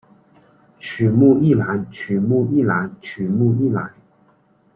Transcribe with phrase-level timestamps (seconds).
[0.79, 3.93] 曲目一览曲目一览曲目一览